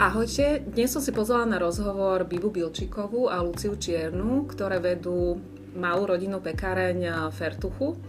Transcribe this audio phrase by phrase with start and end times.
[0.00, 5.36] Ahojte, dnes som si pozvala na rozhovor Bibu Bilčikovú a Luciu Čiernu, ktoré vedú
[5.76, 8.00] malú rodinnú pekáreň Fertuchu.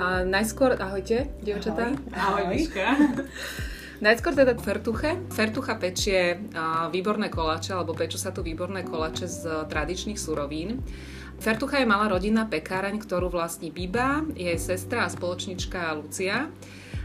[0.00, 1.92] A najskôr, ahojte, dievčatá.
[2.16, 2.96] Ahoj, Ahoj Miška.
[4.08, 5.10] Najskôr teda k Fertuche.
[5.28, 6.40] Fertucha pečie
[6.88, 10.80] výborné koláče, alebo pečú sa tu výborné koláče z tradičných surovín.
[11.36, 16.48] Fertucha je malá rodinná pekáreň, ktorú vlastní Biba, jej sestra a spoločnička Lucia.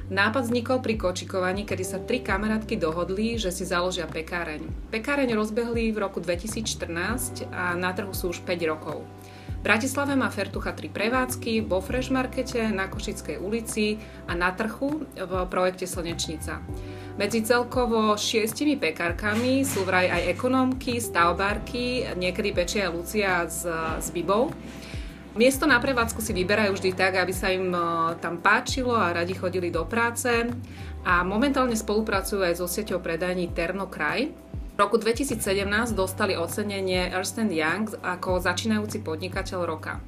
[0.06, 4.94] Nápad vznikol pri kočikovaní, kedy sa tri kamarátky dohodli, že si založia pekáreň.
[4.94, 9.02] Pekáreň rozbehli v roku 2014 a na trhu sú už 5 rokov.
[9.66, 13.98] Bratislave má Fertucha tri prevádzky vo Fresh Markete, na Košickej ulici
[14.30, 16.62] a na trhu v projekte Slnečnica.
[17.18, 23.66] Medzi celkovo šiestimi pekárkami sú vraj aj ekonómky, stavbárky, niekedy pečia Lucia s,
[23.98, 24.54] s Bibou.
[25.36, 27.80] Miesto na prevádzku si vyberajú vždy tak, aby sa im e,
[28.24, 30.32] tam páčilo a radi chodili do práce
[31.04, 34.32] a momentálne spolupracujú aj so sieťou predajní Terno Kraj,
[34.76, 35.40] v roku 2017
[35.96, 40.04] dostali ocenenie Ernst Young ako začínajúci podnikateľ roka.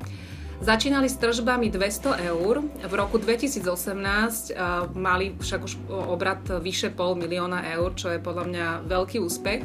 [0.60, 7.16] Začínali s tržbami 200 eur, v roku 2018 uh, mali však už obrat vyše pol
[7.16, 9.64] milióna eur, čo je podľa mňa veľký úspech.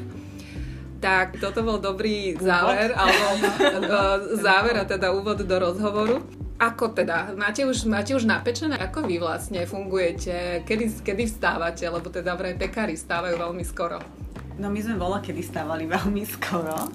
[1.03, 6.23] Tak toto bol dobrý záver, alebo uh, záver a teda úvod do rozhovoru.
[6.63, 7.35] Ako teda?
[7.35, 8.79] Máte už, máte už napečené?
[8.79, 10.63] Ako vy vlastne fungujete?
[10.63, 11.83] Kedy, kedy vstávate?
[11.91, 13.99] Lebo teda vraj pekári stávajú veľmi skoro.
[14.63, 16.87] No my sme bola kedy stávali veľmi skoro.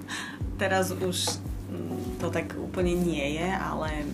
[0.56, 4.08] Teraz už mm, to tak úplne nie je, ale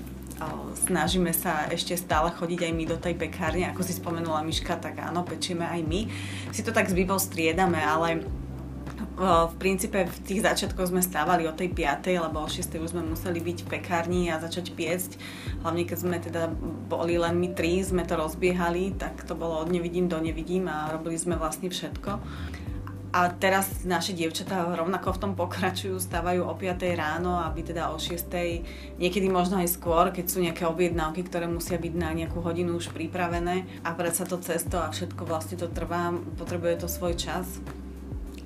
[0.89, 3.69] snažíme sa ešte stále chodiť aj my do tej pekárne.
[3.71, 6.01] Ako si spomenula Miška, tak áno, pečieme aj my.
[6.51, 8.25] Si to tak s Bibou striedame, ale
[9.13, 13.05] v princípe v tých začiatkoch sme stávali o tej 5, lebo o 6 už sme
[13.05, 15.21] museli byť v pekárni a začať piecť.
[15.61, 16.49] Hlavne keď sme teda
[16.89, 20.89] boli len my tri, sme to rozbiehali, tak to bolo od nevidím do nevidím a
[20.89, 22.11] robili sme vlastne všetko.
[23.13, 28.01] A teraz naše dievčatá rovnako v tom pokračujú, stávajú o 5 ráno, aby teda o
[28.01, 28.25] 6,
[28.97, 32.89] niekedy možno aj skôr, keď sú nejaké objednávky, ktoré musia byť na nejakú hodinu už
[32.89, 36.09] pripravené a predsa to cesto a všetko vlastne to trvá,
[36.41, 37.45] potrebuje to svoj čas.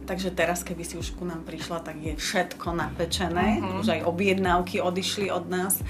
[0.07, 3.84] Takže teraz, keby si už ku nám prišla, tak je všetko napečené, uh-huh.
[3.84, 5.84] už aj objednávky odišli od nás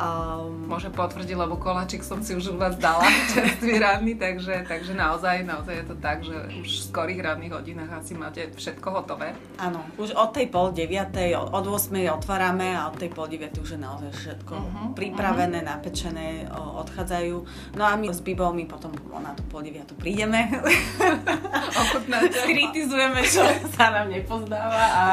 [0.00, 3.04] Um, Môže potvrdiť, lebo koláčik som si už u vás dala,
[3.36, 8.00] čerstvý ranný, takže, takže naozaj, naozaj je to tak, že už v skorých ranných hodinách
[8.00, 9.36] asi máte všetko hotové.
[9.60, 13.76] Áno, už od tej pol deviatej, od 8 otvárame a od tej pol deviatej už
[13.76, 15.76] je naozaj všetko uh-huh, pripravené, uh-huh.
[15.76, 17.36] napečené, odchádzajú.
[17.76, 20.48] No a my s Bibou, my potom na tú pol deviatu prídeme.
[22.40, 23.44] Skritizujeme, čo
[23.76, 25.04] sa nám nepozdáva a,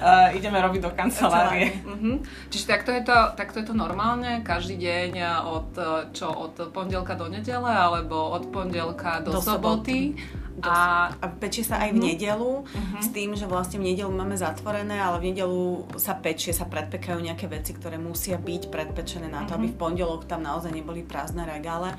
[0.00, 1.84] a ideme robiť do kancelárie.
[1.84, 2.16] Uh-huh.
[2.48, 5.12] Čiže takto je to, takto je to normálne normálne, každý deň
[5.50, 5.70] od,
[6.14, 10.14] čo, od pondelka do nedele, alebo od pondelka do, do soboty.
[10.62, 12.06] A, a pečie sa aj v mhm.
[12.06, 13.02] nedelu uh-huh.
[13.02, 17.18] s tým, že vlastne v nedelu máme zatvorené, ale v nedelu sa pečie, sa predpekajú
[17.20, 19.60] nejaké veci, ktoré musia byť predpečené na to, uh-huh.
[19.60, 21.98] aby v pondelok tam naozaj neboli prázdne regále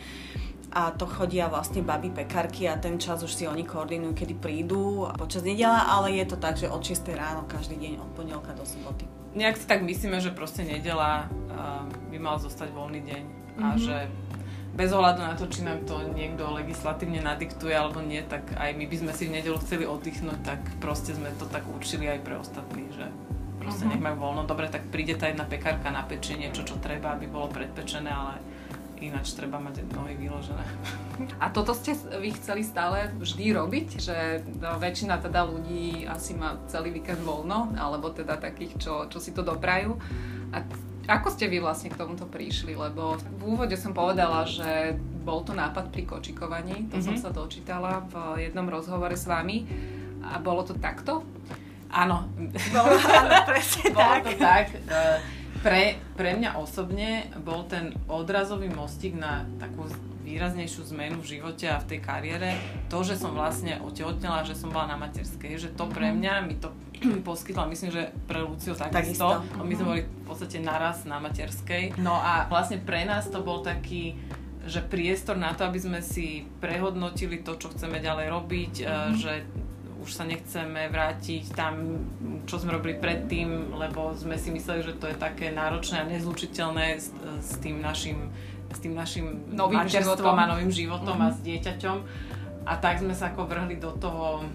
[0.68, 5.08] a to chodia vlastne baby pekárky a ten čas už si oni koordinujú, kedy prídu
[5.16, 8.68] počas nedela, ale je to tak, že od 6 ráno každý deň od pondelka do
[8.68, 11.28] soboty nejak si tak myslíme, že proste nedela
[12.18, 13.62] by mal zostať voľný deň mm-hmm.
[13.62, 13.80] a mhm.
[13.80, 13.96] že
[14.78, 18.86] bez ohľadu na to, či nám to niekto legislatívne nadiktuje alebo nie, tak aj my
[18.86, 22.38] by sme si v nedelu chceli oddychnúť, tak proste sme to tak určili aj pre
[22.38, 23.10] ostatných, že
[23.58, 23.98] proste uh-huh.
[23.98, 24.46] nech majú voľno.
[24.46, 28.38] Dobre, tak príde tá jedna pekárka na pečenie, niečo, čo treba, aby bolo predpečené, ale
[29.02, 30.66] ináč treba mať nohy vyložené.
[31.42, 33.88] A toto ste vy chceli stále vždy robiť?
[34.02, 34.18] Že
[34.62, 39.34] no, väčšina teda ľudí asi má celý víkend voľno, alebo teda takých, čo, čo si
[39.34, 39.98] to doprajú.
[40.54, 40.64] A
[41.08, 42.76] ako ste vy vlastne k tomuto prišli?
[42.76, 47.06] Lebo v úvode som povedala, že bol to nápad pri kočikovaní, to mm-hmm.
[47.06, 47.24] som mhm.
[47.24, 49.68] sa dočítala v jednom rozhovore s vami.
[50.28, 51.24] A bolo to takto?
[51.88, 52.28] Áno.
[52.76, 54.24] Bolo, áno, presne bolo tak.
[54.28, 54.66] to tak.
[55.68, 55.84] Pre,
[56.16, 59.84] pre mňa osobne bol ten odrazový mostík na takú
[60.24, 62.56] výraznejšiu zmenu v živote a v tej kariére
[62.88, 66.56] to, že som vlastne otehotnela, že som bola na materskej, že to pre mňa mi
[66.56, 66.72] to
[67.28, 69.44] poskytla, myslím, že pre Luciu takisto.
[69.44, 69.64] takisto.
[69.64, 72.00] My sme boli v podstate naraz na materskej.
[72.00, 74.16] No a vlastne pre nás to bol taký
[74.68, 79.16] že priestor na to, aby sme si prehodnotili to, čo chceme ďalej robiť, mm-hmm.
[79.16, 79.34] že
[80.08, 82.00] už sa nechceme vrátiť tam,
[82.48, 86.96] čo sme robili predtým, lebo sme si mysleli, že to je také náročné a nezlučiteľné
[86.96, 87.12] s,
[87.44, 88.32] s tým našim,
[88.72, 91.36] s tým našim novým životom a novým životom mm-hmm.
[91.36, 91.98] a s dieťaťom.
[92.68, 94.48] a tak sme sa ako vrhli do toho,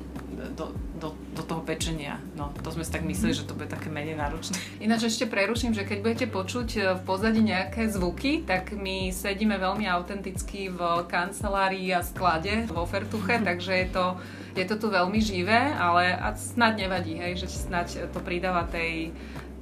[0.56, 2.16] do, do, do toho pečenia.
[2.32, 4.56] No, to sme si tak mysleli, že to bude také menej náročné.
[4.80, 9.56] Ináč ešte preruším, že keď budete počuť e, v pozadí nejaké zvuky, tak my sedíme
[9.60, 14.04] veľmi autenticky v kancelárii a sklade vo Fertuche, takže je to,
[14.52, 19.12] je to tu veľmi živé, ale a snad nevadí, hej, že snad to pridáva tej,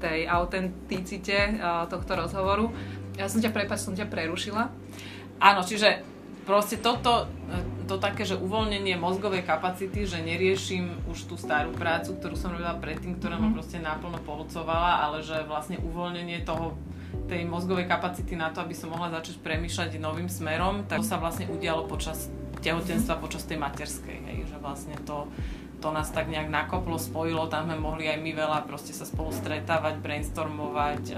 [0.02, 2.75] tej autenticite uh, tohto rozhovoru.
[3.14, 4.72] Ja som ťa, prepáč, som ťa prerušila.
[5.40, 6.02] Áno, čiže
[6.44, 12.16] proste toto, e, to také, že uvoľnenie mozgovej kapacity, že neriešim už tú starú prácu,
[12.16, 13.56] ktorú som robila predtým, ktorá ma mhm.
[13.56, 16.76] proste náplno polcovala, ale že vlastne uvoľnenie toho
[17.26, 21.19] tej mozgovej kapacity na to, aby som mohla začať premýšľať novým smerom, tak to sa
[21.19, 25.26] vlastne udialo počas tehotenstva, počas tej materskej, hej, že vlastne to,
[25.80, 29.32] to nás tak nejak nakoplo, spojilo, tam sme mohli aj my veľa proste sa spolu
[29.32, 31.16] stretávať, brainstormovať,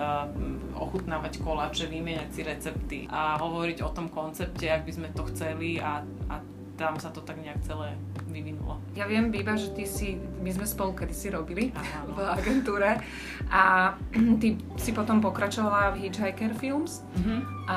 [0.78, 5.82] ochutnávať koláče, vymieňať si recepty a hovoriť o tom koncepte, ak by sme to chceli
[5.82, 6.51] a, a
[6.82, 7.94] tam sa to tak nejak celé
[8.26, 8.82] vyvinulo.
[8.98, 12.12] Ja viem, Biba, že ty si, my sme spolu kedy si robili Aha, no.
[12.18, 12.98] v agentúre
[13.46, 13.94] a
[14.42, 17.40] ty si potom pokračovala v Hitchhiker Films uh-huh.
[17.70, 17.76] a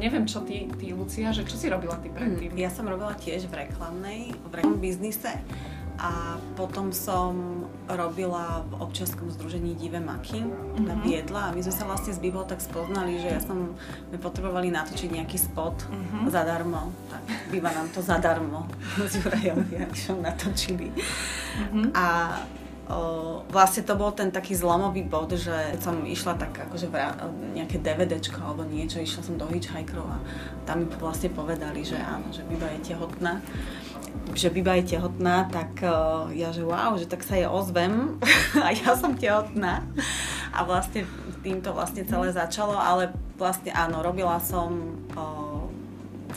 [0.00, 2.56] neviem, čo ty, ty, Lucia, že čo si robila ty predtým?
[2.56, 5.36] Ja som robila tiež v reklamnej, v reklamnom biznise
[5.96, 10.44] a potom som robila v občianskom združení Dive Maky
[10.84, 13.72] na Viedla a my sme sa vlastne s Bibou tak spoznali, že ja som,
[14.12, 16.28] my potrebovali natočiť nejaký spot mm-hmm.
[16.28, 18.68] zadarmo, tak Biba nám to zadarmo
[19.08, 20.92] s Jurajom Jakšom natočili.
[20.92, 21.96] Mm-hmm.
[21.96, 22.06] A
[22.92, 27.16] o, vlastne to bol ten taký zlomový bod, že keď som išla tak akože vrá,
[27.56, 30.20] nejaké DVDčko alebo niečo, išla som do Hitchhikerov a
[30.68, 33.40] tam mi vlastne povedali, že áno, že Biba je tehotná
[34.36, 38.20] že Biba je tehotná, tak uh, ja že wow, že tak sa je ozvem
[38.64, 39.86] a ja som tehotná.
[40.52, 41.08] A vlastne
[41.40, 45.64] týmto vlastne celé začalo, ale vlastne áno, robila som uh,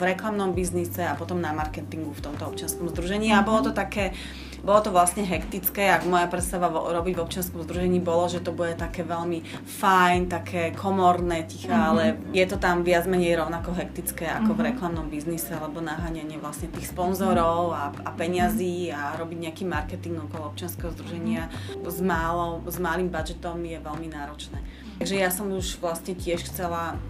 [0.16, 4.16] reklamnom biznise a potom na marketingu v tomto občianskom združení a bolo to také
[4.60, 8.76] bolo to vlastne hektické, ak moja predstava robiť v občianskom združení bolo, že to bude
[8.76, 11.88] také veľmi fajn, také komorné, tiché, mm-hmm.
[11.90, 14.56] ale je to tam viac menej rovnako hektické ako mm-hmm.
[14.56, 14.68] v mhm.
[14.68, 20.52] reklamnom biznise, alebo naháňanie vlastne tých sponzorov a, a peňazí a robiť nejaký marketing okolo
[20.52, 21.48] občianskeho združenia
[21.80, 24.58] s, málo, s malým budžetom je veľmi náročné.
[25.00, 27.00] Takže ja som už vlastne tiež chcela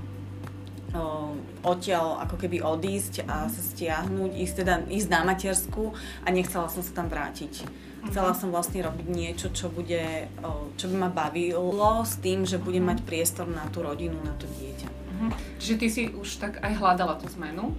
[1.62, 5.94] odtiaľ ako keby odísť a sa stiahnuť, ísť, teda, ísť na matersku
[6.24, 7.62] a nechcela som sa tam vrátiť.
[8.00, 10.32] Chcela som vlastne robiť niečo, čo bude,
[10.80, 14.48] čo by ma bavilo s tým, že budem mať priestor na tú rodinu, na to
[14.48, 14.88] dieťa.
[14.88, 15.30] Uh-huh.
[15.60, 17.76] Čiže ty si už tak aj hľadala tú zmenu?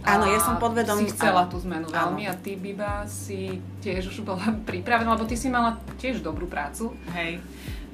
[0.00, 0.96] Áno, ja som podvedom...
[0.96, 5.36] Si chcela tú zmenu veľmi a ty, Biba, si tiež už bola pripravená, lebo ty
[5.36, 6.96] si mala tiež dobrú prácu.
[7.12, 7.44] Hej.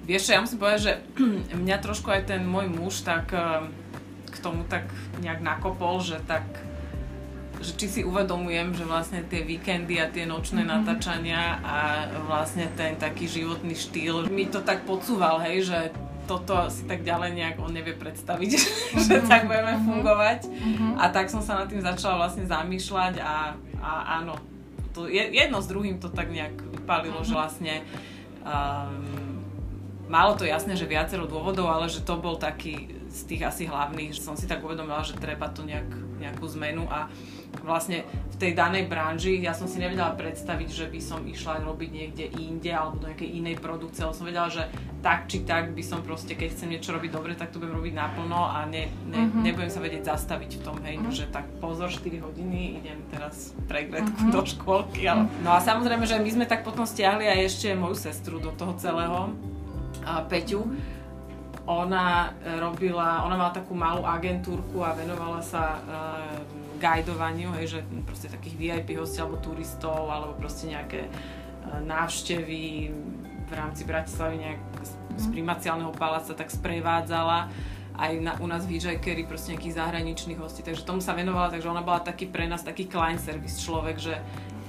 [0.07, 0.93] Vieš čo, ja musím povedať, že
[1.67, 3.35] mňa trošku aj ten môj muž tak
[4.31, 4.87] k tomu tak
[5.21, 6.47] nejak nakopol, že tak
[7.61, 10.81] že či si uvedomujem, že vlastne tie víkendy a tie nočné mm-hmm.
[10.81, 15.79] natáčania a vlastne ten taký životný štýl mi to tak podsúval, hej, že
[16.25, 19.03] toto si tak ďalej nejak on nevie predstaviť, mm-hmm.
[19.05, 19.89] že tak budeme mm-hmm.
[19.93, 20.41] fungovať.
[20.49, 20.93] Mm-hmm.
[20.97, 23.91] A tak som sa nad tým začala vlastne zamýšľať a, a
[24.23, 24.41] áno,
[24.97, 27.29] to jedno s druhým to tak nejak vypálilo, mm-hmm.
[27.29, 27.75] že vlastne
[28.47, 29.10] um,
[30.11, 34.19] malo to jasné, že viacero dôvodov, ale že to bol taký z tých asi hlavných,
[34.19, 35.87] že som si tak uvedomila, že treba to nejak,
[36.19, 37.07] nejakú zmenu a
[37.63, 41.91] vlastne v tej danej branži ja som si nevedela predstaviť, že by som išla robiť
[41.91, 44.71] niekde inde alebo do nejakej inej produkcie, ale som vedela, že
[45.03, 47.95] tak či tak by som proste, keď chcem niečo robiť dobre, tak to budem robiť
[47.97, 49.43] naplno a ne, ne, uh-huh.
[49.43, 51.11] nebudem sa vedieť zastaviť v tom, hej, uh-huh.
[51.11, 54.31] že tak pozor, 4 hodiny, idem teraz pre uh-huh.
[54.31, 55.09] do škôlky.
[55.09, 55.27] Ale...
[55.43, 58.77] No a samozrejme, že my sme tak potom stiahli aj ešte moju sestru do toho
[58.77, 59.33] celého,
[60.27, 60.63] Peťu,
[61.71, 66.35] ona e, robila, ona mala takú malú agentúrku a venovala sa uh,
[66.83, 72.91] guidovaniu, hej, že proste takých VIP hostí alebo turistov, alebo proste nejaké uh, návštevy
[73.47, 75.33] v rámci Bratislavy nejak z, z mhm.
[75.35, 77.51] primaciálneho paláca tak sprevádzala
[78.01, 81.69] aj na, u nás v Hitchhikeri proste nejakých zahraničných hostí, takže tomu sa venovala, takže
[81.69, 84.17] ona bola taký pre nás taký client service človek, že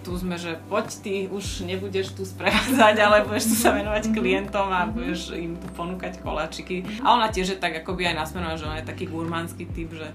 [0.02, 4.14] tu sme, že poď ty, už nebudeš tu sprevádzať, ale budeš tu sa venovať mhm.
[4.18, 4.92] klientom a mhm.
[4.94, 6.84] budeš im tu ponúkať koláčiky.
[7.06, 10.10] A ona tiež je tak akoby aj nasmerovaná, že ona je taký gurmánsky typ, že,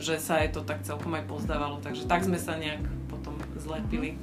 [0.00, 4.16] že sa jej to tak celkom aj pozdávalo, takže tak sme sa nejak potom zlepili.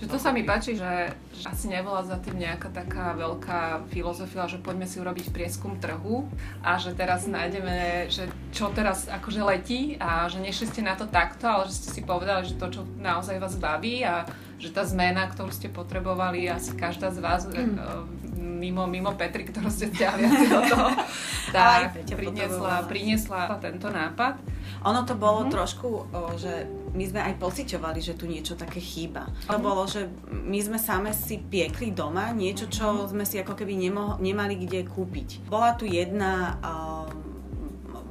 [0.00, 4.50] Že to sa mi páči, že, že asi nebola za tým nejaká taká veľká filozofia,
[4.50, 6.28] že poďme si urobiť prieskum trhu
[6.60, 11.08] a že teraz nájdeme, že čo teraz akože letí a že nešli ste na to
[11.08, 14.86] takto, ale že ste si povedali, že to, čo naozaj vás baví a že tá
[14.86, 18.38] zmena, ktorú ste potrebovali, asi každá z vás mm.
[18.38, 20.88] mimo, mimo Petri, ktorú ste stiahli asi do toho,
[21.56, 24.40] tak priniesla, priniesla tento nápad.
[24.84, 25.54] Ono to bolo mm-hmm.
[25.54, 29.26] trošku, o, že my sme aj pociťovali, že tu niečo také chýba.
[29.50, 33.10] To bolo, že my sme same si piekli doma niečo, čo mhm.
[33.10, 35.50] sme si ako keby nemo- nemali kde kúpiť.
[35.50, 36.56] Bola tu jedna...
[36.62, 36.72] O,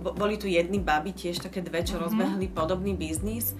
[0.03, 2.03] boli tu jedni baby, tiež také dve, čo mm-hmm.
[2.11, 3.55] rozbehli podobný biznis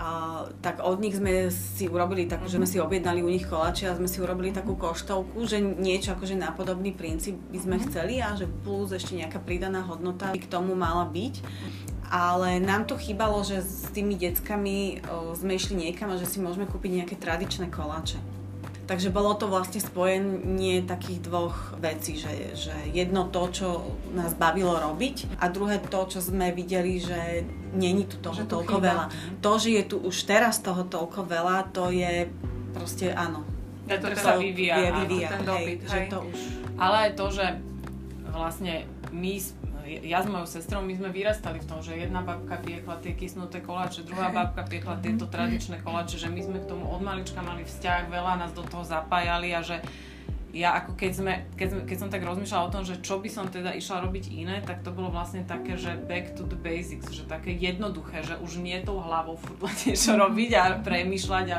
[0.00, 2.72] a, tak od nich sme si urobili takú, že sme mhm.
[2.72, 6.54] si objednali u nich koláče a sme si urobili takú koštovku, že niečo akože na
[6.54, 7.90] podobný princíp by sme mm-hmm.
[7.90, 11.34] chceli a že plus ešte nejaká pridaná hodnota by k tomu mala byť.
[12.10, 16.42] Ale nám to chýbalo, že s tými deckami o, sme išli niekam a že si
[16.42, 18.18] môžeme kúpiť nejaké tradičné koláče.
[18.90, 23.68] Takže bolo to vlastne spojenie takých dvoch vecí, že, že jedno to, čo
[24.10, 28.82] nás bavilo robiť a druhé to, čo sme videli, že není tu toho že toľko
[28.82, 28.86] chýba.
[28.90, 29.04] veľa.
[29.38, 32.26] To, že je tu už teraz toho toľko veľa, to je
[32.74, 33.46] proste áno.
[33.86, 35.90] Ja to sa vyvíja, vie, vyvíja ten dopyt, hej, hej.
[35.94, 36.38] Že to už...
[36.74, 37.46] Ale aj to, že
[38.34, 38.74] vlastne
[39.14, 39.34] my
[40.06, 43.58] ja s mojou sestrou, my sme vyrastali v tom, že jedna babka piekla tie kysnuté
[43.58, 47.66] koláče, druhá babka piekla tieto tradičné koláče, že my sme k tomu od malička mali
[47.66, 49.82] vzťah, veľa nás do toho zapájali a že
[50.50, 53.30] ja ako keď, sme, keď, sme, keď som tak rozmýšľala o tom, že čo by
[53.30, 57.06] som teda išla robiť iné, tak to bolo vlastne také, že back to the basics,
[57.10, 61.58] že také jednoduché, že už nie tou hlavou furt niečo robiť a premýšľať a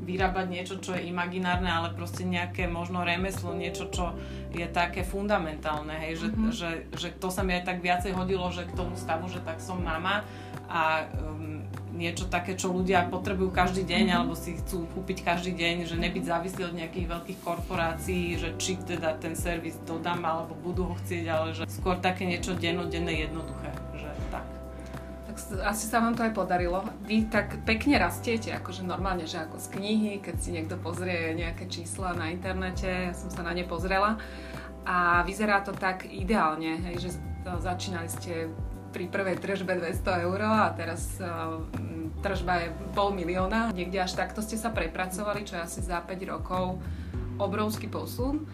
[0.00, 4.16] vyrábať niečo, čo je imaginárne, ale proste nejaké možno remeslo, niečo, čo
[4.50, 6.50] je také fundamentálne, hej, že, mm-hmm.
[6.50, 9.60] že, že to sa mi aj tak viacej hodilo, že k tomu stavu, že tak
[9.62, 10.24] som mama
[10.70, 11.49] a um,
[12.00, 16.24] niečo také, čo ľudia potrebujú každý deň alebo si chcú kúpiť každý deň, že nebyť
[16.24, 21.24] závislí od nejakých veľkých korporácií, že či teda ten servis dodám alebo budú ho chcieť,
[21.28, 23.68] ale že skôr také niečo dennodenné jednoduché,
[24.00, 24.48] že tak.
[25.28, 25.36] Tak
[25.68, 26.80] asi sa vám to aj podarilo.
[27.04, 31.68] Vy tak pekne rastiete, akože normálne, že ako z knihy, keď si niekto pozrie nejaké
[31.68, 34.16] čísla na internete, ja som sa na ne pozrela
[34.88, 37.10] a vyzerá to tak ideálne, hej, že
[37.44, 38.48] začínali ste
[38.90, 41.62] pri prvej tržbe 200 eur a teraz uh,
[42.20, 43.70] tržba je pol milióna.
[43.70, 46.82] Niekde až takto ste sa prepracovali, čo je asi za 5 rokov
[47.40, 48.44] obrovský posun.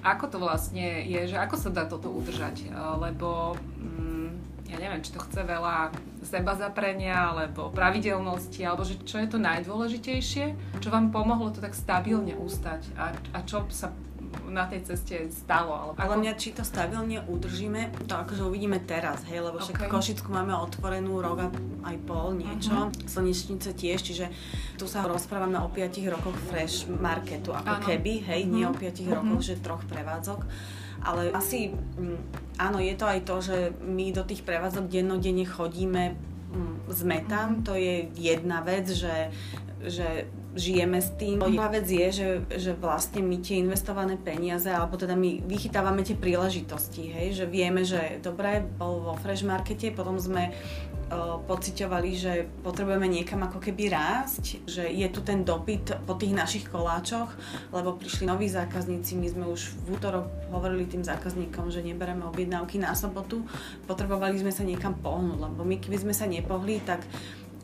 [0.00, 2.72] Ako to vlastne je, že ako sa dá toto udržať?
[3.02, 4.32] Lebo um,
[4.70, 5.90] ja neviem, či to chce veľa
[6.22, 11.74] seba zaprenia, alebo pravidelnosti, alebo že čo je to najdôležitejšie, čo vám pomohlo to tak
[11.74, 13.90] stabilne ustať a, a čo sa
[14.50, 15.94] na tej ceste stalo.
[15.94, 19.90] Alebo Ale mňa, či to stabilne udržíme, to akože uvidíme teraz, hej, lebo však okay.
[19.90, 21.48] Košicku máme otvorenú rok a
[21.86, 23.08] aj pol niečo, uh-huh.
[23.08, 24.26] Slnečnice tiež, čiže
[24.76, 27.86] tu sa rozprávame o 5 rokoch fresh marketu, ako ano.
[27.86, 28.54] keby, hej, uh-huh.
[28.54, 29.16] nie o 5 uh-huh.
[29.16, 30.42] rokoch, že troch prevádzok.
[31.00, 32.20] Ale asi, m, mm,
[32.60, 36.12] áno, je to aj to, že my do tých prevádzok dennodenne chodíme
[36.52, 39.30] mm, sme tam, to je jedna vec, že,
[39.80, 41.38] že žijeme s tým.
[41.38, 46.18] Druhá vec je, že, že vlastne my tie investované peniaze, alebo teda my vychytávame tie
[46.18, 52.32] príležitosti, hej, že vieme, že dobre, bol vo Fresh Markete, potom sme uh, pociťovali, že
[52.66, 57.30] potrebujeme niekam ako keby rásť, že je tu ten dopyt po tých našich koláčoch,
[57.70, 62.82] lebo prišli noví zákazníci, my sme už v útorok hovorili tým zákazníkom, že nebereme objednávky
[62.82, 63.46] na sobotu,
[63.86, 67.06] potrebovali sme sa niekam pohnúť, lebo my keby sme sa nepohli, tak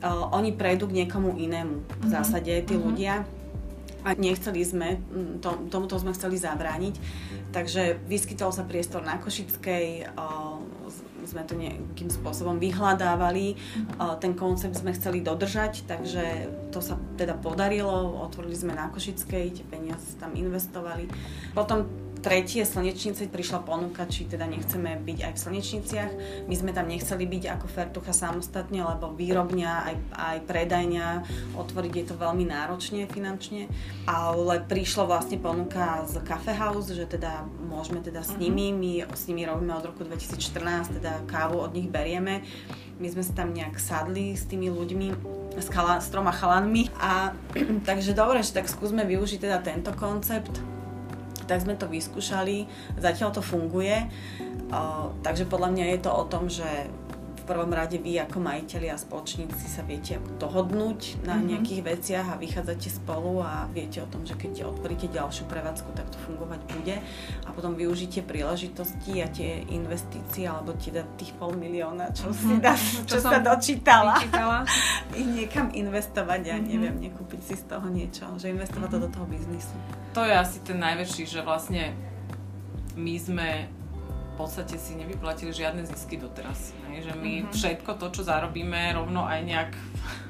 [0.03, 2.11] uh, oni prejdú k niekomu inému v mhm.
[2.11, 2.87] zásade, tí mm-hmm.
[2.87, 3.15] ľudia.
[4.07, 5.03] A nechceli sme,
[5.43, 6.95] to, tomuto sme chceli zabrániť.
[7.51, 10.63] Takže vyskytol sa priestor na Košickej, uh,
[11.27, 13.59] sme to nejakým spôsobom vyhľadávali.
[13.99, 18.23] Uh, ten koncept sme chceli dodržať, takže to sa teda podarilo.
[18.23, 21.11] Otvorili sme na Košickej, tie peniaze tam investovali.
[21.51, 26.13] Potom tretie slnečnice prišla ponuka, či teda nechceme byť aj v slnečniciach.
[26.49, 31.07] My sme tam nechceli byť ako Fertucha samostatne, lebo výrobňa, aj, aj predajňa,
[31.55, 33.71] otvoriť je to veľmi náročne finančne.
[34.07, 38.41] Ale prišla vlastne ponuka z Cafe House, že teda môžeme teda s mhm.
[38.41, 42.47] nimi, my s nimi robíme od roku 2014, teda kávu od nich berieme.
[42.97, 45.09] My sme sa tam nejak sadli s tými ľuďmi,
[45.61, 47.37] s, chala, s troma chalanmi a
[47.89, 50.76] takže dobre, že tak skúsme využiť teda tento koncept
[51.47, 52.67] tak sme to vyskúšali,
[52.99, 54.07] zatiaľ to funguje,
[55.23, 56.67] takže podľa mňa je to o tom, že
[57.47, 61.47] prvom rade vy ako majiteľi a spoločníci sa viete dohodnúť na mm-hmm.
[61.47, 66.11] nejakých veciach a vychádzate spolu a viete o tom, že keď otvoríte ďalšiu prevádzku, tak
[66.11, 66.97] to fungovať bude
[67.47, 72.51] a potom využite príležitosti a tie investície alebo teda tých pol milióna, čo, mm-hmm.
[72.51, 74.19] si dá, čo, čo sa dočítala,
[75.21, 76.67] ich niekam investovať a mm-hmm.
[76.67, 79.07] neviem, nekúpiť si z toho niečo, že investovať mm-hmm.
[79.07, 79.77] to do toho biznisu.
[80.19, 81.95] To je asi ten najväčší, že vlastne
[82.97, 83.49] my sme
[84.37, 86.77] podstate si nevyplatili žiadne zisky doteraz.
[86.93, 87.09] Hej?
[87.09, 87.55] Že my mm-hmm.
[87.57, 89.71] všetko to, čo zarobíme, rovno aj nejak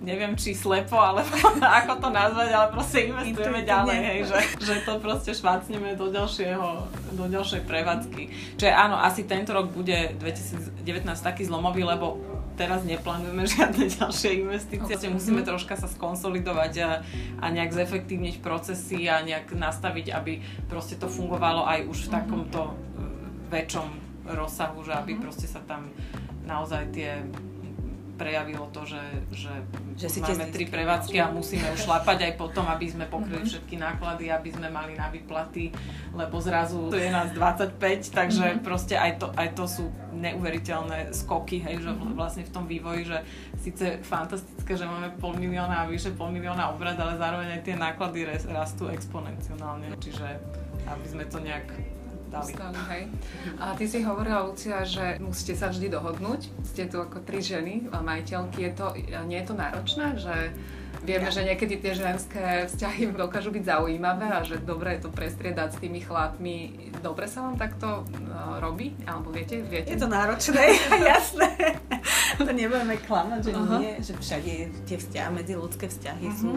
[0.00, 1.24] neviem či slepo, ale
[1.80, 6.68] ako to nazvať, ale proste investujeme ďalej, hej, že, že to proste švácneme do ďalšieho,
[7.16, 8.22] do ďalšej prevádzky.
[8.56, 10.84] Čiže áno, asi tento rok bude 2019
[11.20, 12.20] taký zlomový, lebo
[12.60, 14.96] teraz neplánujeme žiadne ďalšie investície.
[15.00, 15.08] Okay.
[15.08, 16.90] Musíme troška sa skonsolidovať a,
[17.40, 22.14] a nejak zefektívniť procesy a nejak nastaviť, aby proste to fungovalo aj už v mhm.
[22.16, 22.60] takomto
[23.50, 23.88] väčšom
[24.30, 25.20] rozsahu, že aby mhm.
[25.20, 25.90] proste sa tam
[26.46, 27.20] naozaj tie
[28.20, 29.00] prejavilo to, že,
[29.32, 29.54] že,
[29.96, 33.48] že si máme tri prevádzky a musíme už šlapať aj potom, aby sme pokryli mhm.
[33.48, 35.72] všetky náklady, aby sme mali na výplaty,
[36.12, 37.80] lebo zrazu to je nás 25,
[38.12, 38.60] takže mm-hmm.
[38.60, 42.12] proste aj to, aj to sú neuveriteľné skoky, hej, že mhm.
[42.12, 43.24] vlastne v tom vývoji, že
[43.56, 47.76] síce fantastické, že máme pol milióna a vyše pol milióna obrad, ale zároveň aj tie
[47.80, 50.28] náklady rastú exponenciálne, čiže
[50.84, 51.72] aby sme to nejak
[52.30, 52.52] dali.
[52.54, 53.02] Stali, hej.
[53.58, 56.48] A ty si hovorila, Lucia, že musíte sa vždy dohodnúť.
[56.62, 58.70] Ste tu ako tri ženy, majiteľky.
[58.70, 58.86] Je to,
[59.26, 60.54] nie je to náročné, že
[61.02, 65.76] vieme, že niekedy tie ženské vzťahy dokážu byť zaujímavé a že dobre je to prestriedať
[65.76, 66.90] s tými chlapmi.
[67.00, 68.92] Dobre sa vám takto uh, robí?
[69.08, 69.96] Alebo viete, viete?
[69.96, 70.76] Je to náročné,
[71.12, 71.48] jasné.
[72.36, 73.78] to nebudeme klamať, že uh-huh.
[73.80, 74.52] nie, že všade
[74.84, 76.40] tie vzťahy, medzi ľudské vzťahy uh-huh.
[76.40, 76.50] sú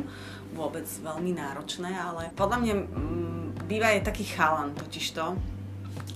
[0.53, 5.34] vôbec veľmi náročné, ale podľa mňa m, mm, býva je taký chalan totižto,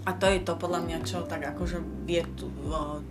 [0.07, 3.03] a to je to podľa mňa, čo tak akože vie tu, o,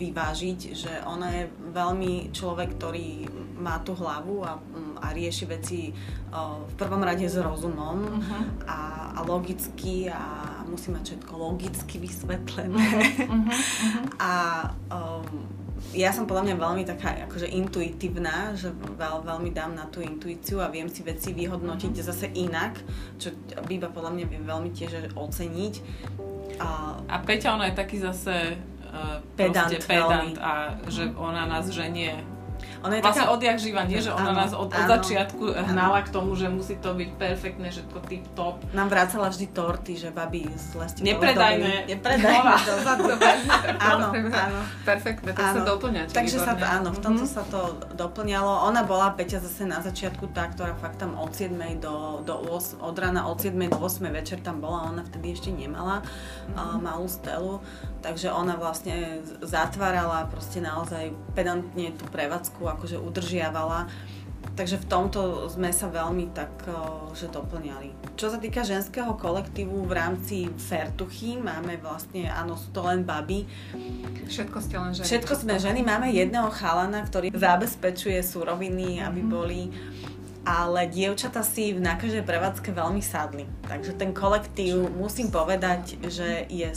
[0.00, 1.44] vyvážiť, že ona je
[1.76, 3.28] veľmi človek, ktorý
[3.60, 4.56] má tú hlavu a,
[5.04, 5.92] a rieši veci
[6.32, 8.42] o, v prvom rade s rozumom uh-huh.
[8.64, 8.78] a,
[9.12, 12.88] a logicky a musí mať všetko logicky vysvetlené.
[13.28, 13.38] Uh-huh.
[13.80, 14.04] Uh-huh.
[14.20, 14.32] a
[14.92, 15.24] um,
[15.90, 20.62] ja som podľa mňa veľmi taká akože intuitívna, že veľ, veľmi dám na tú intuíciu
[20.62, 22.10] a viem si veci vyhodnotiť mm-hmm.
[22.14, 22.78] zase inak,
[23.18, 23.34] čo
[23.66, 25.74] Biba podľa mňa vie veľmi tiež oceniť.
[26.62, 28.54] A, a Peťa, ona je taký zase
[28.86, 32.22] uh, pedant, pedant a že ona nás ženie
[32.80, 33.34] ona je vlastne taká...
[33.36, 34.00] odjak živa, nie?
[34.00, 35.68] Že ona áno, nás od, od začiatku áno.
[35.68, 38.64] hnala k tomu, že musí to byť perfektné, že to tip top.
[38.72, 41.92] Nám vracala vždy torty, že babi z lesti Nepredajné.
[41.92, 42.40] Nepredajné
[43.80, 44.06] áno,
[44.44, 44.60] áno.
[44.88, 46.02] Perfektné, to sa doplňa.
[46.08, 47.36] Takže sa to, áno, v tomto mm-hmm.
[47.36, 47.60] sa to
[47.94, 48.68] doplňalo.
[48.72, 52.80] Ona bola, Peťa, zase na začiatku tá, ktorá fakt tam od 7 do, do 8,
[52.80, 56.56] od rána od 7 do 8 večer tam bola, ona vtedy ešte nemala mm-hmm.
[56.56, 57.60] uh, malú stelu
[58.00, 63.90] Takže ona vlastne zatvárala proste naozaj pedantne tú prevádzku, akože udržiavala.
[64.56, 66.52] Takže v tomto sme sa veľmi tak,
[67.12, 68.16] že doplňali.
[68.16, 73.44] Čo sa týka ženského kolektívu v rámci Fertuchy, máme vlastne, áno, sú to len baby.
[74.28, 75.06] Všetko ste len ženy.
[75.06, 75.80] Všetko sme ženy.
[75.84, 79.30] Máme jedného chalana, ktorý zabezpečuje suroviny, aby mhm.
[79.30, 79.60] boli
[80.40, 83.44] ale dievčata si na každej prevádzke veľmi sadli.
[83.68, 86.68] Takže ten kolektív, musím povedať, že je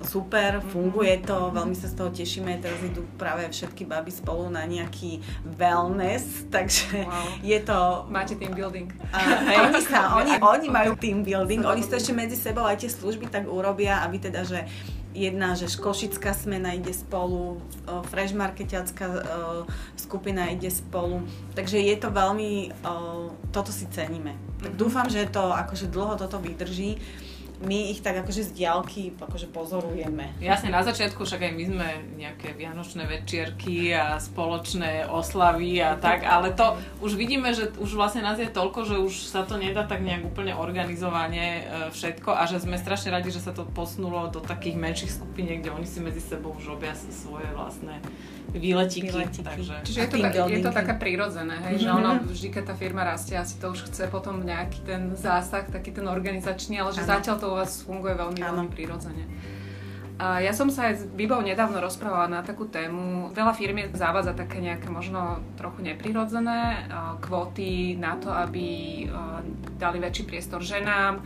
[0.00, 4.64] super, funguje to, veľmi sa z toho tešíme, teraz idú práve všetky baby spolu na
[4.64, 7.28] nejaký wellness, takže wow.
[7.44, 7.78] je to...
[8.08, 8.88] Máte team building.
[9.12, 12.90] Uh, oni, sa, oni, oni majú team building, oni to ešte medzi sebou aj tie
[12.90, 14.64] služby tak urobia, aby teda, že
[15.10, 17.58] jedna, že Košická smena ide spolu,
[18.14, 19.06] Fresh Marketiacká
[19.98, 21.26] skupina ide spolu,
[21.58, 22.70] takže je to veľmi,
[23.50, 24.38] toto si ceníme.
[24.62, 24.78] Tak mhm.
[24.78, 26.96] dúfam, že to akože dlho toto vydrží
[27.60, 30.32] my ich tak akože z diálky akože pozorujeme.
[30.40, 36.24] Jasne, na začiatku však aj my sme nejaké vianočné večierky a spoločné oslavy a tak,
[36.24, 39.84] ale to už vidíme, že už vlastne nás je toľko, že už sa to nedá
[39.84, 44.32] tak nejak úplne organizovane e, všetko a že sme strašne radi, že sa to posunulo
[44.32, 48.00] do takých menších skupín, kde oni si medzi sebou už robia svoje vlastné
[48.52, 49.08] výletiky.
[49.08, 49.46] výletiky.
[49.46, 49.74] Takže...
[49.86, 51.84] Čiže je to, tak, je to také prírodzené, hej, mm-hmm.
[51.86, 55.66] že ono vždy, keď tá firma rastie, asi to už chce potom nejaký ten zásah,
[55.70, 57.10] taký ten organizačný, ale že ano.
[57.16, 58.66] zatiaľ to u vás funguje veľmi, ano.
[58.66, 59.24] veľmi prírodzene.
[60.20, 63.32] A ja som sa aj s Bibou nedávno rozprávala na takú tému.
[63.32, 66.92] Veľa firmy zavádza také nejaké možno trochu neprirodzené
[67.24, 69.08] kvóty na to, aby
[69.80, 71.24] dali väčší priestor ženám.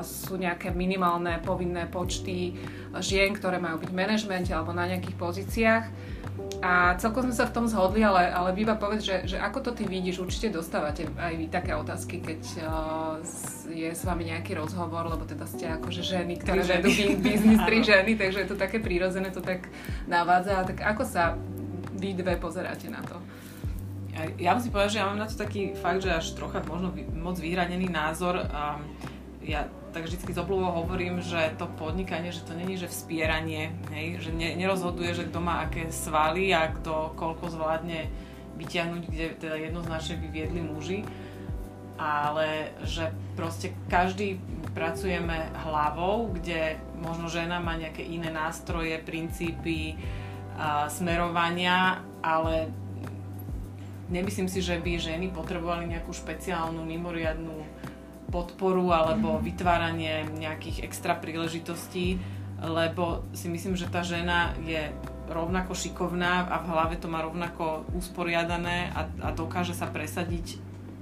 [0.00, 2.56] Sú nejaké minimálne povinné počty
[3.04, 5.84] žien, ktoré majú byť v manažmente alebo na nejakých pozíciách.
[6.60, 9.70] A celkom sme sa v tom zhodli, ale, ale Biba povedz, že, že ako to
[9.72, 13.16] ty vidíš, určite dostávate aj vy také otázky, keď uh,
[13.72, 18.12] je s vami nejaký rozhovor, lebo teda ste akože ženy, ktoré vedú biznis, tri ženy,
[18.30, 19.66] takže je to také prírodzené, to tak
[20.06, 20.62] navádza.
[20.62, 21.34] Tak ako sa
[21.98, 23.18] vy dve pozeráte na to?
[24.38, 27.42] Ja, musím povedať, že ja mám na to taký fakt, že až trocha možno moc
[27.42, 28.38] vyhranený názor.
[29.42, 34.22] Ja tak vždy z obľúbou hovorím, že to podnikanie, že to není, že vspieranie, hej,
[34.22, 38.06] že ne, nerozhoduje, že kto má aké svaly a kto koľko zvládne
[38.54, 41.02] vyťahnuť, kde teda jednoznačne by viedli muži,
[41.98, 44.38] ale že proste každý
[44.70, 49.96] pracujeme hlavou, kde možno žena má nejaké iné nástroje, princípy,
[50.60, 52.68] a smerovania, ale
[54.12, 57.64] nemyslím si, že by ženy potrebovali nejakú špeciálnu, mimoriadnú
[58.28, 62.20] podporu alebo vytváranie nejakých extra príležitostí,
[62.60, 64.92] lebo si myslím, že tá žena je
[65.30, 70.58] rovnako šikovná a v hlave to má rovnako usporiadané a, a dokáže sa presadiť,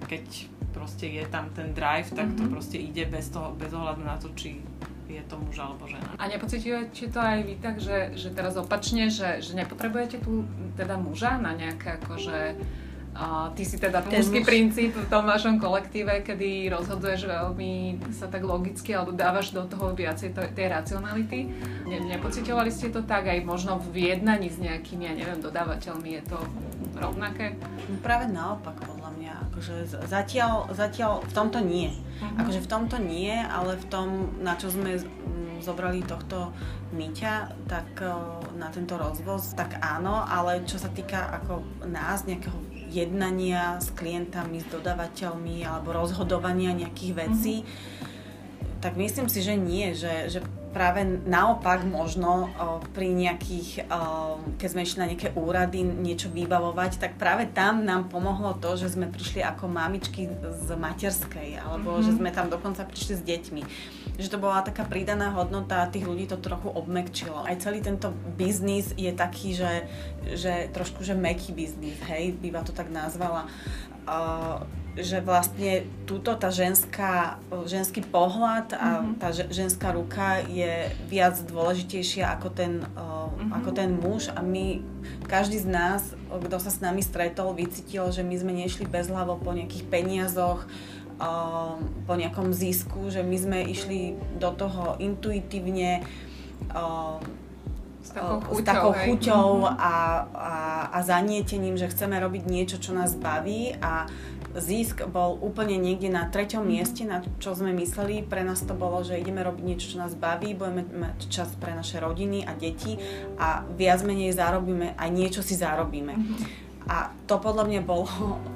[0.06, 0.24] keď
[0.70, 2.38] proste je tam ten drive, tak mm-hmm.
[2.38, 2.52] to mhm.
[2.52, 4.62] proste ide bez toho, bez ohľadu na to, či
[5.08, 6.12] je to muž alebo žena.
[6.20, 10.44] A nepocitujete to aj vy tak, že, že teraz opačne, že, že nepotrebujete tu
[10.76, 12.60] teda muža na nejaké akože
[13.18, 18.46] a ty si teda mužský princíp v tom vašom kolektíve, kedy rozhoduješ veľmi sa tak
[18.46, 21.50] logicky alebo dávaš do toho viacej to, tej racionality.
[21.90, 26.22] Ne, nepocitovali ste to tak aj možno v vyjednaní s nejakými, ja neviem, dodávateľmi je
[26.30, 26.38] to
[26.94, 27.58] rovnaké?
[27.90, 28.78] No práve naopak.
[29.58, 31.90] Akože zatiaľ, zatiaľ v tomto nie.
[31.90, 32.46] Uh-huh.
[32.46, 35.02] Akože v tomto nie, ale v tom, na čo sme
[35.58, 36.54] zobrali tohto
[36.94, 38.00] Myťa, tak
[38.56, 42.56] na tento rozvoz, tak áno, ale čo sa týka ako nás, nejakého
[42.88, 48.80] jednania s klientami, s dodávateľmi alebo rozhodovania nejakých vecí, mm-hmm.
[48.80, 52.52] tak myslím si, že nie, že, že práve naopak možno
[52.92, 53.88] pri nejakých,
[54.60, 58.94] keď sme išli na nejaké úrady niečo vybavovať, tak práve tam nám pomohlo to, že
[58.94, 60.28] sme prišli ako mamičky
[60.64, 62.06] z materskej, alebo mm-hmm.
[62.06, 63.62] že sme tam dokonca prišli s deťmi.
[64.18, 67.46] Že to bola taká pridaná hodnota a tých ľudí to trochu obmekčilo.
[67.46, 69.86] Aj celý tento biznis je taký, že,
[70.36, 73.46] že trošku, že meký biznis, hej, býva to tak nazvala.
[74.08, 74.64] Uh,
[74.98, 79.14] že vlastne túto tá ženská, ženský pohľad a mm-hmm.
[79.22, 83.50] tá ženská ruka je viac dôležitejšia ako ten, mm-hmm.
[83.62, 84.82] ako ten muž a my,
[85.30, 89.54] každý z nás, kto sa s nami stretol, vycítil, že my sme nešli bezhlavo po
[89.54, 90.66] nejakých peniazoch,
[92.06, 96.06] po nejakom zisku, že my sme išli do toho intuitívne
[97.98, 99.94] s takou chuťou, s takou chuťou a,
[100.32, 100.54] a,
[100.94, 104.08] a zanietením, že chceme robiť niečo, čo nás baví a
[104.56, 106.70] zisk bol úplne niekde na treťom mhm.
[106.70, 108.24] mieste, na čo sme mysleli.
[108.24, 111.76] Pre nás to bolo, že ideme robiť niečo, čo nás baví, budeme mať čas pre
[111.76, 112.96] naše rodiny a deti
[113.36, 116.14] a viac menej zarobíme, aj niečo si zarobíme.
[116.16, 116.66] Mm-hmm.
[116.88, 118.08] A to podľa mňa bolo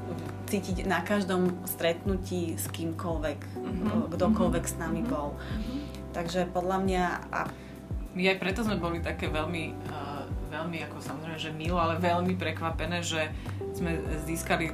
[0.51, 4.17] cítiť na každom stretnutí s kýmkoľvek, mm-hmm.
[4.17, 5.37] kdokoľvek s nami bol.
[6.13, 7.05] Takže podľa mňa...
[7.33, 7.39] A...
[8.13, 12.37] My aj preto sme boli také veľmi, uh, veľmi ako samozrejme, že milo, ale veľmi
[12.37, 13.33] prekvapené, že
[13.73, 13.97] sme
[14.29, 14.69] získali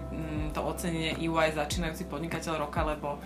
[0.50, 3.18] to ocenenie EY začínajúci podnikateľ roka, lebo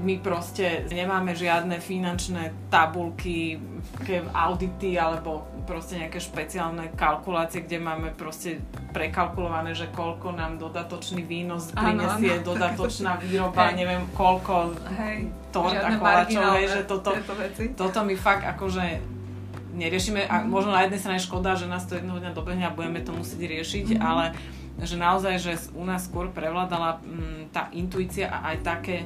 [0.00, 3.60] my proste nemáme žiadne finančné tabulky,
[4.32, 8.64] audity alebo proste nejaké špeciálne kalkulácie, kde máme proste
[8.96, 13.84] prekalkulované, že koľko nám dodatočný výnos prinesie, dodatočná výroba, hej.
[13.84, 15.28] neviem koľko hej.
[15.52, 17.12] torta koláčov, že toto,
[17.76, 19.04] toto my fakt akože
[19.76, 23.04] neriešime a možno na jednej strane škoda, že nás to jedného dňa dobehne a budeme
[23.04, 24.02] to musieť riešiť, mm-hmm.
[24.02, 24.34] ale
[24.80, 28.96] že naozaj, že u nás skôr prevládala m, mm, tá intuícia a aj také,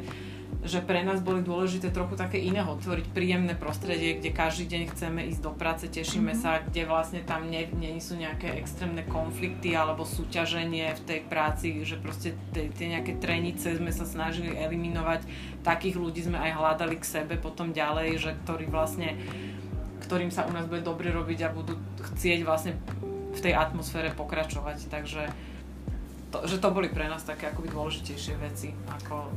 [0.65, 5.21] že pre nás boli dôležité trochu také iného, tvoriť príjemné prostredie, kde každý deň chceme
[5.29, 6.45] ísť do práce, tešíme mm-hmm.
[6.45, 11.85] sa, kde vlastne tam nie, nie sú nejaké extrémne konflikty alebo súťaženie v tej práci,
[11.85, 15.27] že proste tie, tie nejaké trenice sme sa snažili eliminovať,
[15.61, 19.21] takých ľudí sme aj hľadali k sebe potom ďalej, že ktorí vlastne
[20.05, 22.77] ktorým sa u nás bude dobre robiť a budú chcieť vlastne
[23.35, 24.93] v tej atmosfére pokračovať.
[24.93, 25.33] Takže
[26.35, 29.31] to, že to boli pre nás také akoby dôležitejšie veci, ako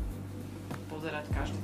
[0.89, 1.61] pozerať každý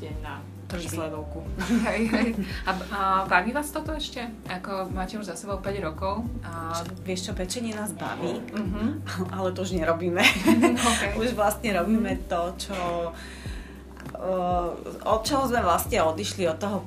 [0.00, 0.40] deň na
[0.72, 1.44] sledovku.
[1.84, 2.28] Hej, hej.
[2.64, 4.24] A, a baví vás toto ešte?
[4.48, 6.24] Ako máte už za sebou 5 rokov.
[6.40, 6.80] A...
[7.04, 8.96] Vieš čo, pečenie nás baví, uh-huh.
[9.36, 10.24] ale to už nerobíme.
[10.96, 11.12] okay.
[11.20, 12.76] už vlastne robíme to, čo
[15.02, 16.86] od čoho sme vlastne odišli, od toho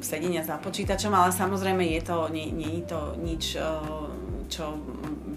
[0.00, 3.60] sedenia za počítačom, ale samozrejme je to, nie, nie je to nič,
[4.48, 4.64] čo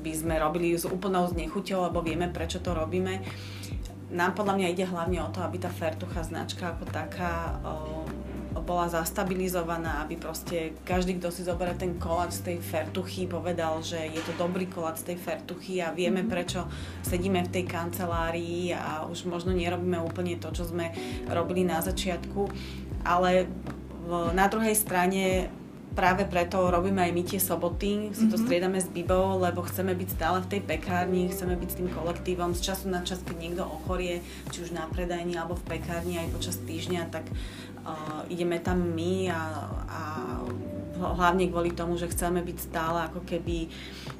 [0.04, 3.24] by sme robili s úplnou znechuťou, lebo vieme, prečo to robíme.
[4.12, 7.58] Nám podľa mňa ide hlavne o to, aby tá Fertucha značka ako taká
[8.64, 14.00] bola zastabilizovaná, aby proste každý, kto si zoberie ten koláč z tej Fertuchy, povedal, že
[14.00, 16.32] je to dobrý koláč z tej Fertuchy a vieme, mm-hmm.
[16.32, 16.64] prečo
[17.04, 20.96] sedíme v tej kancelárii a už možno nerobíme úplne to, čo sme
[21.28, 22.48] robili na začiatku,
[23.04, 23.52] ale
[24.32, 25.52] na druhej strane
[25.94, 28.44] práve preto robíme aj my tie soboty, si to mhm.
[28.44, 32.58] striedame s Bibou, lebo chceme byť stále v tej pekárni, chceme byť s tým kolektívom,
[32.58, 36.34] z času na čas, keď niekto ochorie, či už na predajni alebo v pekárni aj
[36.34, 39.42] počas týždňa, tak uh, ideme tam my a,
[39.88, 40.02] a
[40.98, 43.70] hlavne kvôli tomu, že chceme byť stále ako keby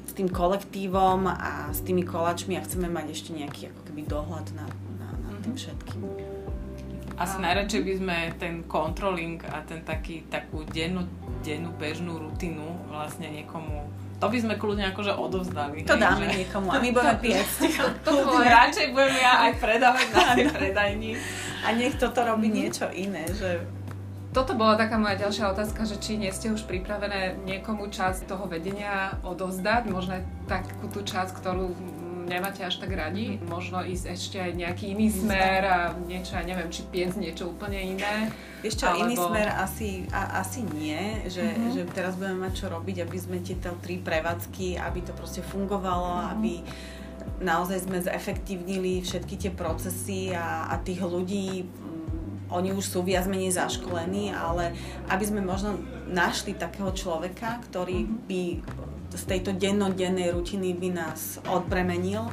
[0.04, 4.46] s tým kolektívom a s tými kolačmi a chceme mať ešte nejaký ako keby dohľad
[4.54, 4.66] na,
[4.98, 5.58] na, na tým mhm.
[5.58, 6.33] všetkým.
[7.14, 11.06] Asi najradšej by sme ten controlling a ten taký, takú dennú,
[11.46, 15.84] dennú bežnú rutinu vlastne niekomu to by sme kľudne akože odovzdali.
[15.84, 16.46] To dáme že...
[16.46, 17.76] niekomu a my budeme piecť.
[17.76, 21.12] to, to, to radšej budem ja aj predávať na tej predajni.
[21.60, 22.60] A nech toto robí mm-hmm.
[22.64, 23.60] niečo iné, že
[24.34, 28.50] Toto bola taká moja ďalšia otázka, že či nie ste už pripravené niekomu časť toho
[28.50, 30.18] vedenia odozdať, možno
[30.50, 31.70] takú tú časť, ktorú
[32.24, 36.68] nemáte až tak radi, možno ísť ešte aj nejaký iný smer a niečo, ja neviem,
[36.72, 38.32] či piec niečo úplne iné.
[38.64, 39.04] Čo, alebo...
[39.04, 41.70] iný smer asi, a, asi nie, že, mm-hmm.
[41.76, 46.16] že teraz budeme mať čo robiť, aby sme tieto tri prevádzky, aby to proste fungovalo,
[46.16, 46.32] mm-hmm.
[46.32, 46.52] aby
[47.44, 51.68] naozaj sme zefektívnili všetky tie procesy a, a tých ľudí
[52.54, 54.76] oni už sú viac menej zaškolení, ale
[55.10, 58.10] aby sme možno našli takého človeka, ktorý mhm.
[58.30, 58.42] by
[59.14, 62.28] z tejto dennodennej rutiny by nás odpremenil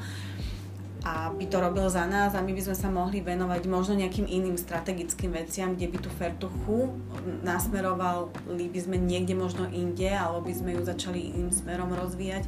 [1.02, 4.30] a by to robil za nás a my by sme sa mohli venovať možno nejakým
[4.30, 6.94] iným strategickým veciam, kde by tú fertuchu
[7.41, 12.46] nasmerovali by sme niekde možno inde, alebo by sme ju začali iným smerom rozvíjať.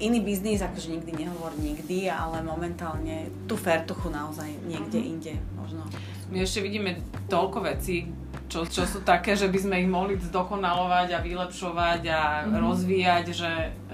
[0.00, 5.12] Iný biznis, akože nikdy nehovor nikdy, ale momentálne tú fertuchu naozaj niekde mm-hmm.
[5.16, 5.82] inde možno.
[6.28, 7.00] My ešte vidíme
[7.32, 8.06] toľko vecí,
[8.50, 12.58] čo, čo sú také, že by sme ich mohli zdokonalovať a vylepšovať a mm-hmm.
[12.58, 13.52] rozvíjať, že,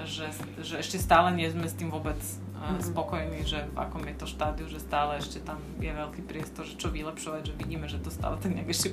[0.09, 0.27] že,
[0.65, 2.17] že ešte stále nie sme s tým vôbec
[2.75, 2.91] mm-hmm.
[2.91, 6.75] spokojní, že v akom je to štádiu, že stále ešte tam je veľký priestor, že
[6.75, 8.91] čo vylepšovať, že vidíme, že to stále ten nejak ešte.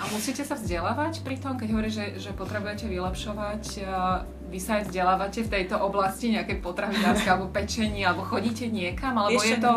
[0.00, 3.62] A musíte sa vzdelávať pri tom, keď hovoríš, že, že potrebujete vylepšovať
[4.52, 9.40] vy sa aj vzdelávate v tejto oblasti nejaké potravinárske alebo pečenie, alebo chodíte niekam, alebo
[9.40, 9.72] Ešte je to...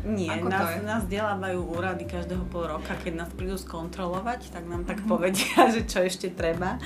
[0.00, 0.80] Nie, Ako nás, je?
[0.84, 5.12] nás vzdelávajú úrady každého pol roka, keď nás prídu skontrolovať, tak nám tak mm-hmm.
[5.12, 6.76] povedia, že čo ešte treba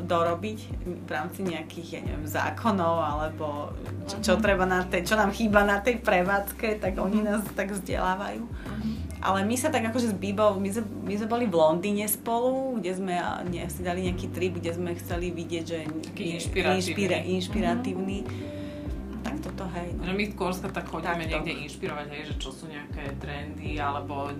[0.00, 0.58] dorobiť
[1.04, 3.76] v rámci nejakých, ja neviem, zákonov, alebo
[4.08, 4.44] čo, čo, mm-hmm.
[4.44, 8.44] treba na tej, čo nám chýba na tej prevádzke, tak oni nás tak vzdelávajú.
[8.46, 8.94] Mm-hmm.
[9.22, 12.82] Ale my sa tak akože s Bibou, my sme, my sme boli v Londýne spolu,
[12.82, 13.14] kde sme
[13.46, 16.78] ne, si dali nejaký trip, kde sme chceli vidieť, že Taký inšpiratívny.
[16.82, 18.18] Inšpira, inšpiratívny.
[18.26, 19.22] Mm-hmm.
[19.22, 19.94] Tak toto hej.
[19.94, 20.02] No.
[20.10, 23.78] Že my skôr sa tak chodíme tak niekde inšpirovať, hej, že čo sú nejaké trendy
[23.78, 24.34] alebo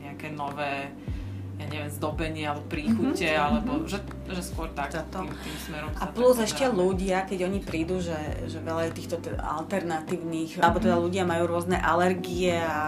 [0.00, 0.88] nejaké nové
[1.54, 3.46] ja neviem, zdobenie alebo príchute, mm-hmm.
[3.46, 5.22] alebo že, že skôr tak to.
[5.22, 6.74] Tým, tým smerom A plus ešte dá.
[6.74, 8.18] ľudia, keď oni prídu, že,
[8.50, 10.64] že veľa je týchto alternatívnych, mm-hmm.
[10.66, 12.82] alebo teda ľudia majú rôzne alergie a,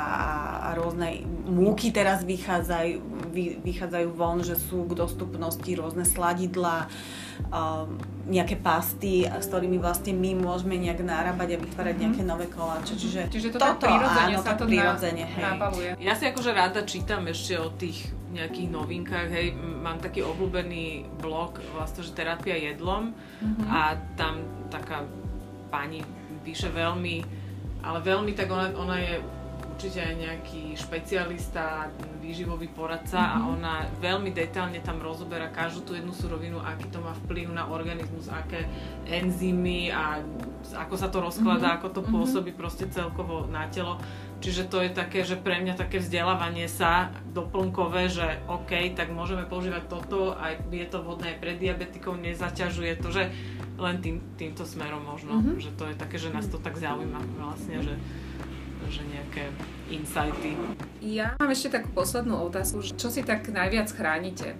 [0.66, 2.98] a rôzne múky teraz vychádzajú,
[3.30, 6.90] vy, vychádzajú von, že sú k dostupnosti rôzne sladidla,
[7.54, 7.94] um,
[8.26, 12.02] nejaké pasty, s ktorými vlastne my môžeme nejak nárábať a vytvárať mm-hmm.
[12.02, 12.98] nejaké nové koláče.
[12.98, 15.44] Čiže, Čiže to toto, prirodzene áno, sa to prirodzene, hej.
[16.02, 21.62] Ja si akože rada čítam ešte o tých nejakých novinkách, hej, mám taký obľúbený blog
[21.74, 23.66] vlastne, že terapia jedlom mm-hmm.
[23.70, 25.06] a tam taká
[25.70, 26.02] pani
[26.42, 27.22] píše veľmi,
[27.86, 29.22] ale veľmi tak ona, ona je
[29.76, 31.92] určite aj nejaký špecialista,
[32.24, 33.36] výživový poradca mm-hmm.
[33.36, 33.48] a mhm.
[33.60, 38.32] ona veľmi detailne tam rozoberá každú tú jednu surovinu, aký to má vplyv na organizmus,
[38.32, 38.64] aké
[39.04, 40.24] enzymy a
[40.74, 41.78] ako sa to rozkladá, mm-hmm.
[41.84, 42.10] ako to mhm.
[42.10, 44.00] pôsobí proste celkovo na telo.
[44.36, 49.48] Čiže to je také, že pre mňa také vzdelávanie sa doplnkové, že OK, tak môžeme
[49.48, 53.32] používať toto, aj je to vhodné aj pre diabetikov, nezaťažuje to, že
[53.80, 55.56] len tým, týmto smerom možno, mm-hmm.
[55.56, 57.94] že to je také, že nás to tak zaujíma vlastne, že,
[58.92, 59.48] že nejaké
[59.88, 60.52] insighty.
[61.00, 64.56] Ja mám ešte takú poslednú otázku, čo si tak najviac chránite?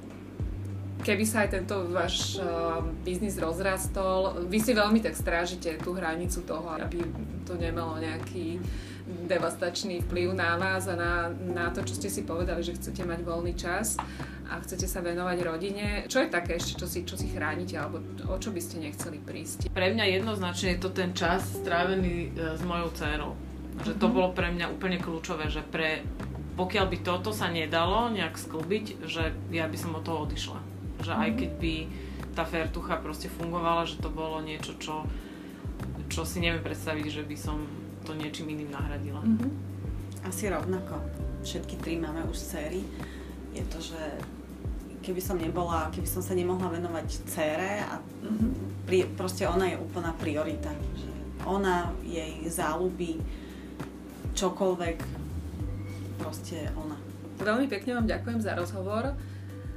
[1.05, 6.43] Keby sa aj tento váš uh, biznis rozrastol, vy si veľmi tak strážite tú hranicu
[6.43, 6.99] toho, aby
[7.47, 8.59] to nemalo nejaký
[9.07, 13.23] devastačný vplyv na vás a na, na to, čo ste si povedali, že chcete mať
[13.23, 13.95] voľný čas
[14.51, 15.87] a chcete sa venovať rodine.
[16.11, 19.23] Čo je také ešte, čo si, čo si chránite, alebo o čo by ste nechceli
[19.23, 19.71] prísť?
[19.71, 23.33] Pre mňa jednoznačne je to ten čas strávený e, s mojou dcerou.
[23.87, 24.15] Že to mhm.
[24.15, 26.03] bolo pre mňa úplne kľúčové, že pre,
[26.59, 30.59] pokiaľ by toto sa nedalo nejak sklbiť, že ja by som od toho odišla.
[31.07, 31.39] Že aj mhm.
[31.39, 31.75] keď by
[32.35, 35.07] tá fertucha proste fungovala, že to bolo niečo, čo,
[36.11, 39.19] čo si neviem predstaviť, že by som to niečím iným nahradila.
[39.27, 39.51] Mm-hmm.
[40.23, 41.03] Asi rovnako.
[41.43, 42.87] Všetky tri máme už séry.
[43.51, 43.99] Je to, že
[45.03, 48.51] keby som nebola, keby som sa nemohla venovať cére a mm-hmm.
[48.87, 50.71] pri, proste ona je úplná priorita.
[50.71, 51.11] Že
[51.47, 53.19] ona, jej záľuby,
[54.35, 54.99] čokoľvek,
[56.19, 56.99] proste ona.
[57.37, 59.15] Veľmi pekne vám ďakujem za rozhovor.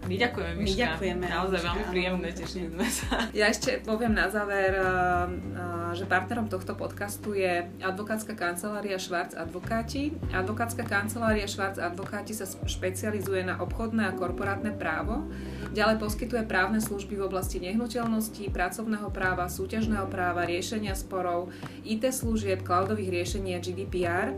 [0.10, 0.74] My ďakujeme, Miška.
[0.74, 1.26] My ďakujeme.
[1.30, 3.06] Naozaj veľmi príjemné, tešili sme sa.
[3.40, 9.38] Ja ešte poviem na záver, eh, eh, že partnerom tohto podcastu je advokátska kancelária Švarc
[9.38, 10.18] Advokáti.
[10.34, 15.30] Advokátska kancelária Švarc Advokáti sa špecializuje na obchodné a korporátne právo.
[15.78, 21.54] Ďalej poskytuje právne služby v oblasti nehnuteľností, pracovného práva, súťažného práva, riešenia sporov,
[21.86, 24.34] IT služieb, cloudových riešení a GDPR.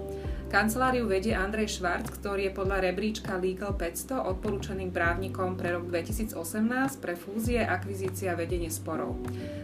[0.51, 6.35] Kanceláriu vedie Andrej Švarc, ktorý je podľa rebríčka Legal 500 odporúčaným právnikom pre rok 2018
[6.99, 9.15] pre fúzie, akvizícia a vedenie sporov.